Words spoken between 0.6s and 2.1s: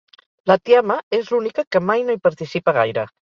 tiama és l'única que mai